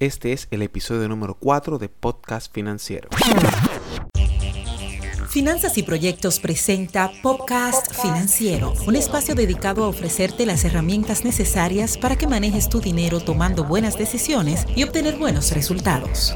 [0.00, 3.08] Este es el episodio número 4 de Podcast Financiero.
[5.28, 12.14] Finanzas y Proyectos presenta Podcast Financiero, un espacio dedicado a ofrecerte las herramientas necesarias para
[12.14, 16.32] que manejes tu dinero tomando buenas decisiones y obtener buenos resultados.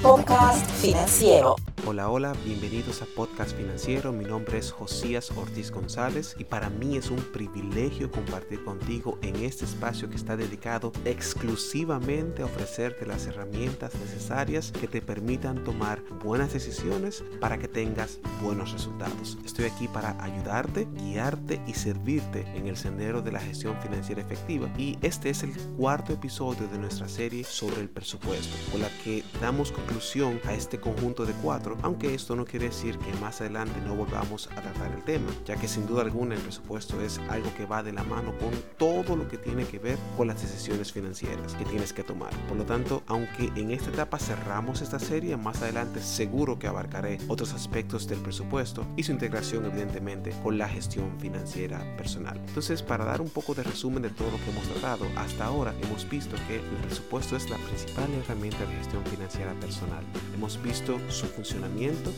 [0.00, 1.56] Podcast Financiero.
[1.90, 4.12] Hola, hola, bienvenidos a Podcast Financiero.
[4.12, 9.36] Mi nombre es Josías Ortiz González y para mí es un privilegio compartir contigo en
[9.36, 16.02] este espacio que está dedicado exclusivamente a ofrecerte las herramientas necesarias que te permitan tomar
[16.22, 19.38] buenas decisiones para que tengas buenos resultados.
[19.46, 24.70] Estoy aquí para ayudarte, guiarte y servirte en el sendero de la gestión financiera efectiva
[24.76, 29.24] y este es el cuarto episodio de nuestra serie sobre el presupuesto, con la que
[29.40, 33.80] damos conclusión a este conjunto de cuatro aunque esto no quiere decir que más adelante
[33.86, 37.52] no volvamos a tratar el tema, ya que sin duda alguna el presupuesto es algo
[37.56, 40.92] que va de la mano con todo lo que tiene que ver con las decisiones
[40.92, 42.30] financieras que tienes que tomar.
[42.48, 47.18] Por lo tanto, aunque en esta etapa cerramos esta serie, más adelante seguro que abarcaré
[47.28, 52.40] otros aspectos del presupuesto y su integración evidentemente con la gestión financiera personal.
[52.48, 55.74] Entonces, para dar un poco de resumen de todo lo que hemos tratado, hasta ahora
[55.82, 60.04] hemos visto que el presupuesto es la principal herramienta de gestión financiera personal.
[60.34, 61.67] Hemos visto su funcionamiento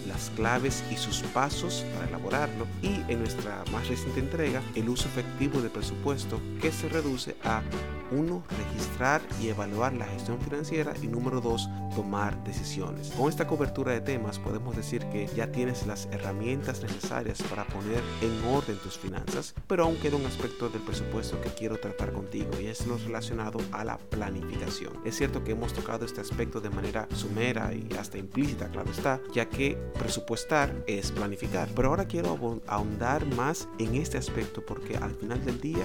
[0.06, 5.08] las claves y sus pasos para elaborarlo y en nuestra más reciente entrega el uso
[5.08, 7.62] efectivo del presupuesto que se reduce a
[8.10, 8.42] 1.
[8.58, 11.68] Registrar y evaluar la gestión financiera y número 2.
[11.94, 13.10] Tomar decisiones.
[13.10, 18.02] Con esta cobertura de temas podemos decir que ya tienes las herramientas necesarias para poner
[18.20, 22.50] en orden tus finanzas, pero aún queda un aspecto del presupuesto que quiero tratar contigo
[22.60, 24.92] y es lo relacionado a la planificación.
[25.04, 29.20] Es cierto que hemos tocado este aspecto de manera sumera y hasta implícita, claro está,
[29.32, 31.68] ya que presupuestar es planificar.
[31.74, 35.84] Pero ahora quiero ahondar más en este aspecto porque al final del día,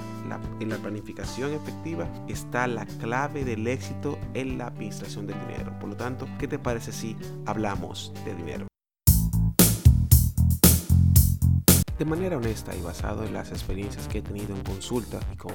[0.59, 5.77] en la planificación efectiva, está la clave del éxito en la administración del dinero.
[5.79, 8.67] Por lo tanto, ¿qué te parece si hablamos de dinero?
[11.97, 15.53] De manera honesta y basado en las experiencias que he tenido en consulta y con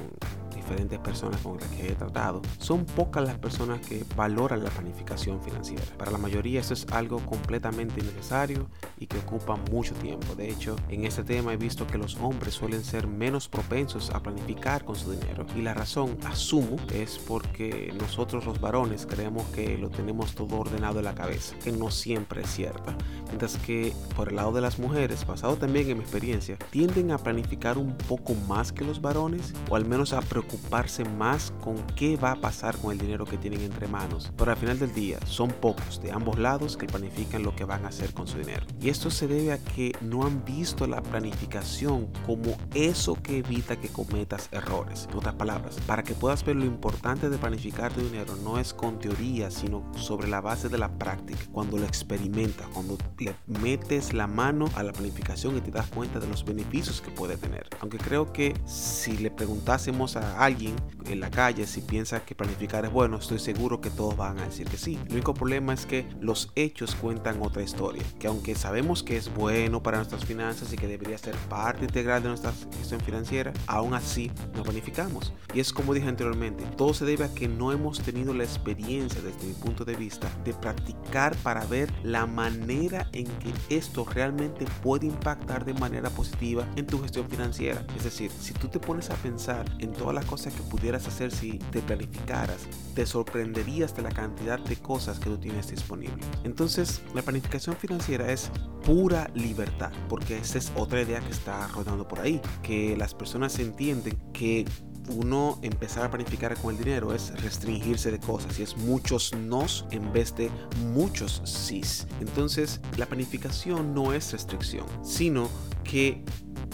[0.70, 5.42] diferentes personas con las que he tratado, son pocas las personas que valoran la planificación
[5.42, 5.82] financiera.
[5.98, 10.34] Para la mayoría eso es algo completamente innecesario y que ocupa mucho tiempo.
[10.36, 14.22] De hecho, en este tema he visto que los hombres suelen ser menos propensos a
[14.22, 15.44] planificar con su dinero.
[15.56, 21.00] Y la razón, asumo, es porque nosotros los varones creemos que lo tenemos todo ordenado
[21.00, 22.97] en la cabeza, que no siempre es cierta.
[23.26, 27.19] Mientras que por el lado de las mujeres, basado también en mi experiencia, tienden a
[27.19, 31.76] planificar un poco más que los varones, o al menos a preocuparse preocuparse más con
[31.97, 34.32] qué va a pasar con el dinero que tienen entre manos.
[34.37, 37.84] Pero al final del día son pocos de ambos lados que planifican lo que van
[37.84, 38.66] a hacer con su dinero.
[38.81, 43.76] Y esto se debe a que no han visto la planificación como eso que evita
[43.76, 45.09] que cometas errores.
[45.10, 48.75] En otras palabras, para que puedas ver lo importante de planificar tu dinero no es
[48.75, 51.41] con teoría, sino sobre la base de la práctica.
[51.53, 56.20] Cuando lo experimentas, cuando le metes la mano a la planificación y te das cuenta
[56.20, 57.66] de los beneficios que puede tener.
[57.81, 60.75] Aunque creo que si le preguntásemos a alguien
[61.06, 64.44] en la calle si piensa que planificar es bueno, estoy seguro que todos van a
[64.44, 64.99] decir que sí.
[65.06, 69.33] El único problema es que los hechos cuentan otra historia, que aunque sabemos que es
[69.33, 73.94] bueno para nuestras finanzas y que debería ser parte integral de nuestra gestión financiera, aún
[73.94, 75.33] así no planificamos.
[75.55, 79.21] Y es como dije anteriormente, todo se debe a que no hemos tenido la experiencia
[79.22, 84.65] desde mi punto de vista de practicar para ver la manera en que esto realmente
[84.82, 87.84] puede impactar de manera positiva en tu gestión financiera.
[87.97, 91.31] Es decir, si tú te pones a pensar en todas las cosas que pudieras hacer
[91.31, 96.27] si te planificaras, te sorprenderías de la cantidad de cosas que tú tienes disponibles.
[96.45, 98.50] Entonces, la planificación financiera es
[98.84, 103.59] pura libertad, porque esa es otra idea que está rodando por ahí, que las personas
[103.59, 104.65] entienden que
[105.09, 109.84] uno empezar a planificar con el dinero es restringirse de cosas y es muchos nos
[109.91, 110.50] en vez de
[110.93, 112.06] muchos sís.
[112.21, 115.49] Entonces, la planificación no es restricción, sino
[115.84, 116.23] que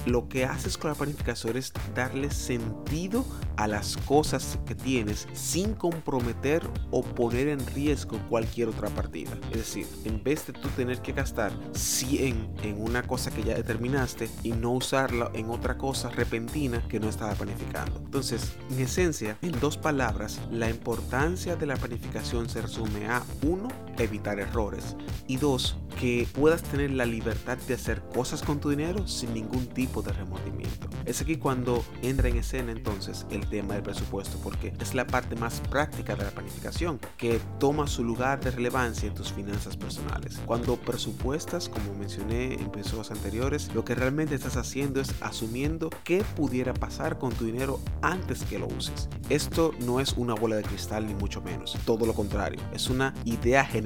[0.04, 3.24] lo que haces con la planificación es darle sentido
[3.56, 9.30] a las cosas que tienes sin comprometer o poner en riesgo cualquier otra partida.
[9.50, 13.54] Es decir, en vez de tú tener que gastar 100 en una cosa que ya
[13.54, 17.98] determinaste y no usarla en otra cosa repentina que no estaba planificando.
[17.98, 23.68] Entonces, en esencia, en dos palabras, la importancia de la planificación se resume a uno,
[24.04, 24.96] evitar errores.
[25.26, 29.66] Y dos, que puedas tener la libertad de hacer cosas con tu dinero sin ningún
[29.66, 30.88] tipo de remordimiento.
[31.04, 35.36] Es aquí cuando entra en escena entonces el tema del presupuesto, porque es la parte
[35.36, 40.40] más práctica de la planificación que toma su lugar de relevancia en tus finanzas personales.
[40.44, 46.22] Cuando presupuestas, como mencioné en episodios anteriores, lo que realmente estás haciendo es asumiendo qué
[46.36, 49.08] pudiera pasar con tu dinero antes que lo uses.
[49.30, 53.14] Esto no es una bola de cristal ni mucho menos, todo lo contrario, es una
[53.24, 53.85] idea general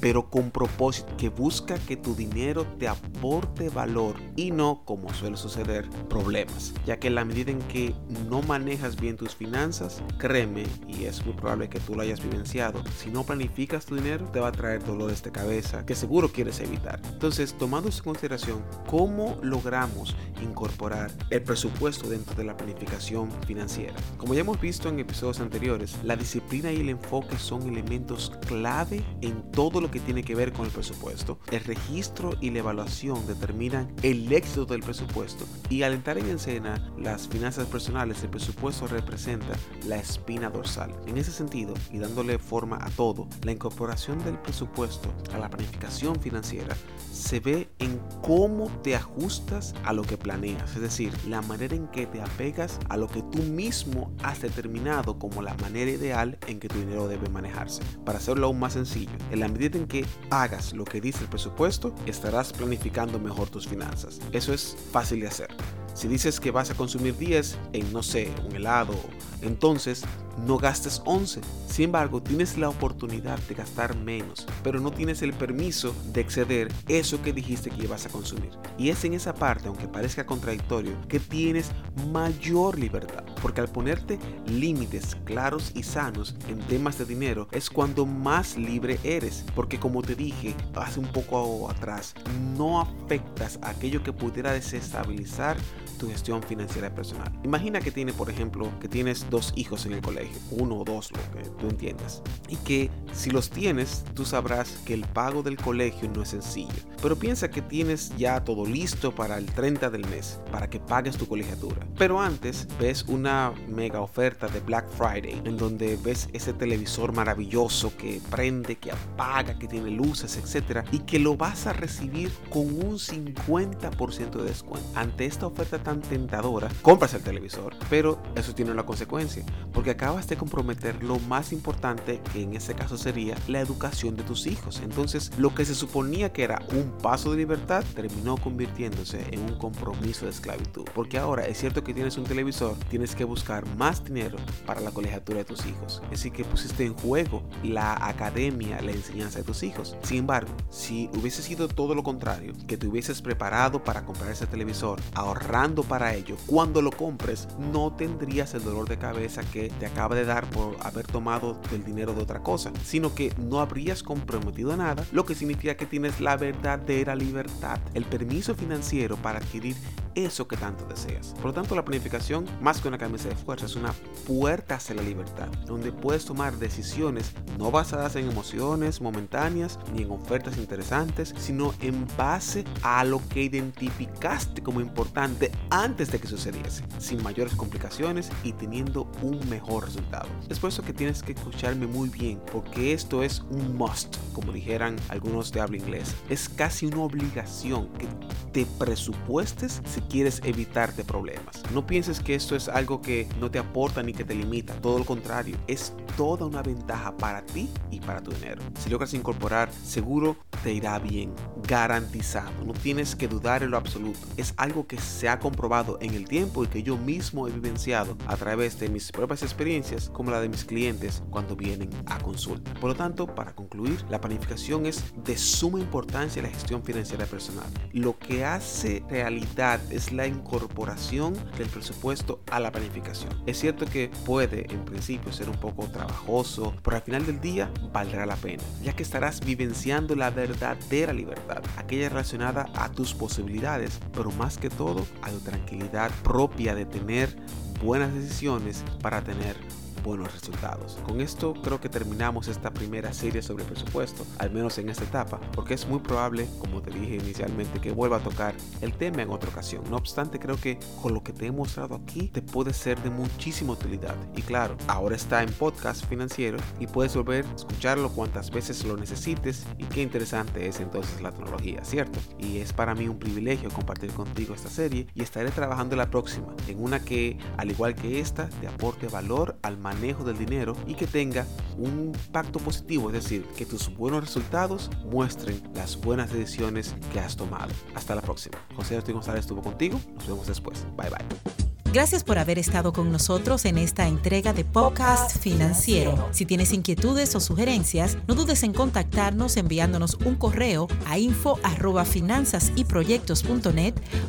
[0.00, 5.36] pero con propósito que busca que tu dinero te aporte valor y no, como suele
[5.36, 6.74] suceder, problemas.
[6.86, 7.94] Ya que en la medida en que
[8.28, 12.82] no manejas bien tus finanzas, créeme, y es muy probable que tú lo hayas vivenciado,
[12.98, 16.60] si no planificas tu dinero, te va a traer dolores de cabeza que seguro quieres
[16.60, 17.00] evitar.
[17.12, 23.94] Entonces, tomando en consideración cómo logramos incorporar el presupuesto dentro de la planificación financiera.
[24.16, 29.02] Como ya hemos visto en episodios anteriores, la disciplina y el enfoque son elementos clave
[29.20, 33.26] en todo lo que tiene que ver con el presupuesto el registro y la evaluación
[33.26, 38.86] determinan el éxito del presupuesto y al entrar en escena las finanzas personales, el presupuesto
[38.86, 39.54] representa
[39.86, 40.94] la espina dorsal.
[41.06, 46.20] En ese sentido, y dándole forma a todo, la incorporación del presupuesto a la planificación
[46.20, 46.76] financiera
[47.22, 51.86] se ve en cómo te ajustas a lo que planeas, es decir, la manera en
[51.88, 56.58] que te apegas a lo que tú mismo has determinado como la manera ideal en
[56.58, 57.82] que tu dinero debe manejarse.
[58.04, 61.30] Para hacerlo aún más sencillo, en la medida en que hagas lo que dice el
[61.30, 64.20] presupuesto, estarás planificando mejor tus finanzas.
[64.32, 65.48] Eso es fácil de hacer.
[65.94, 68.94] Si dices que vas a consumir 10 en, no sé, un helado,
[69.42, 70.04] entonces
[70.46, 71.40] no gastes 11.
[71.68, 76.68] Sin embargo, tienes la oportunidad de gastar menos, pero no tienes el permiso de exceder
[76.88, 78.50] eso que dijiste que ibas a consumir.
[78.78, 81.70] Y es en esa parte, aunque parezca contradictorio, que tienes
[82.10, 88.06] mayor libertad, porque al ponerte límites claros y sanos en temas de dinero es cuando
[88.06, 92.14] más libre eres, porque como te dije hace un poco atrás,
[92.56, 95.56] no afectas aquello que pudiera desestabilizar
[95.98, 97.32] tu gestión financiera personal.
[97.44, 101.12] Imagina que tiene, por ejemplo, que tienes dos hijos en el colegio, uno o dos,
[101.12, 105.56] lo que tú entiendas, y que si los tienes, tú sabrás que el pago del
[105.56, 106.72] colegio no es sencillo.
[107.00, 111.16] Pero piensa que tienes ya todo listo para el 30 del mes, para que pagues
[111.16, 111.86] tu colegiatura.
[111.98, 113.31] Pero antes ves una
[113.68, 119.58] mega oferta de Black Friday, en donde ves ese televisor maravilloso que prende, que apaga,
[119.58, 120.84] que tiene luces, etc.
[120.92, 124.88] Y que lo vas a recibir con un 50% de descuento.
[124.94, 130.28] Ante esta oferta tan tentadora, compras el televisor, pero eso tiene una consecuencia, porque acabas
[130.28, 134.80] de comprometer lo más importante, que en ese caso sería la educación de tus hijos.
[134.82, 139.58] Entonces, lo que se suponía que era un paso de libertad terminó convirtiéndose en un
[139.58, 144.04] compromiso de esclavitud, porque ahora es cierto que tienes un televisor, tienes que buscar más
[144.04, 146.02] dinero para la colegiatura de tus hijos.
[146.12, 149.96] Así que pusiste en juego la academia, la enseñanza de tus hijos.
[150.02, 154.46] Sin embargo, si hubiese sido todo lo contrario, que te hubieses preparado para comprar ese
[154.46, 156.36] televisor, ahorrando para ello.
[156.46, 160.76] Cuando lo compres, no tendrías el dolor de cabeza que te acaba de dar por
[160.80, 165.34] haber tomado el dinero de otra cosa, sino que no habrías comprometido nada, lo que
[165.34, 169.76] significa que tienes la verdadera libertad, el permiso financiero para adquirir
[170.14, 171.34] eso que tanto deseas.
[171.34, 173.92] Por lo tanto, la planificación, más que una camisa de fuerza, es una
[174.26, 180.10] puerta hacia la libertad, donde puedes tomar decisiones no basadas en emociones momentáneas ni en
[180.10, 186.84] ofertas interesantes, sino en base a lo que identificaste como importante antes de que sucediese,
[186.98, 190.28] sin mayores complicaciones y teniendo un mejor resultado.
[190.48, 194.52] Es por eso que tienes que escucharme muy bien, porque esto es un must, como
[194.52, 196.14] dijeran algunos de habla inglés.
[196.28, 198.06] Es casi una obligación que
[198.52, 201.62] te presupuestes si quieres evitarte problemas.
[201.72, 204.98] No pienses que esto es algo que no te aporta ni que te limita, todo
[204.98, 208.62] lo contrario, es toda una ventaja para ti y para tu dinero.
[208.78, 211.34] Si logras incorporar, seguro te irá bien,
[211.66, 212.64] garantizado.
[212.64, 214.20] No tienes que dudar en lo absoluto.
[214.36, 218.16] Es algo que se ha comprobado en el tiempo y que yo mismo he vivenciado
[218.26, 222.74] a través de mis propias experiencias como la de mis clientes cuando vienen a consulta.
[222.74, 227.26] Por lo tanto, para concluir, la planificación es de suma importancia en la gestión financiera
[227.26, 227.66] personal.
[227.92, 233.30] Lo que hace realidad es la incorporación del presupuesto a la planificación.
[233.46, 237.70] Es cierto que puede en principio ser un poco trabajoso, pero al final del día
[237.92, 244.00] valdrá la pena, ya que estarás vivenciando la verdadera libertad, aquella relacionada a tus posibilidades,
[244.14, 247.36] pero más que todo a tu tranquilidad propia de tener
[247.82, 249.56] buenas decisiones para tener
[250.02, 250.98] buenos resultados.
[251.04, 255.40] Con esto creo que terminamos esta primera serie sobre presupuesto, al menos en esta etapa,
[255.54, 259.30] porque es muy probable, como te dije inicialmente, que vuelva a tocar el tema en
[259.30, 259.84] otra ocasión.
[259.90, 263.10] No obstante, creo que con lo que te he mostrado aquí te puede ser de
[263.10, 264.16] muchísima utilidad.
[264.36, 268.96] Y claro, ahora está en podcast financiero y puedes volver a escucharlo cuantas veces lo
[268.96, 272.18] necesites y qué interesante es entonces la tecnología, ¿cierto?
[272.38, 276.48] Y es para mí un privilegio compartir contigo esta serie y estaré trabajando la próxima,
[276.66, 280.94] en una que, al igual que esta, te aporte valor al manejo del dinero y
[280.94, 281.46] que tenga
[281.76, 287.36] un impacto positivo, es decir, que tus buenos resultados muestren las buenas decisiones que has
[287.36, 287.72] tomado.
[287.94, 288.58] Hasta la próxima.
[288.74, 290.86] José Ortiz González estuvo contigo, nos vemos después.
[290.96, 291.72] Bye bye.
[291.92, 296.30] Gracias por haber estado con nosotros en esta entrega de Podcast Financiero.
[296.32, 301.60] Si tienes inquietudes o sugerencias, no dudes en contactarnos enviándonos un correo a info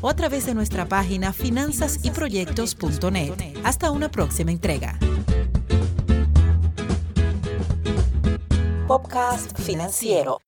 [0.02, 3.54] o a través de nuestra página finanzasyproyectos.net.
[3.64, 5.00] Hasta una próxima entrega.
[8.94, 10.38] Podcast Financiero.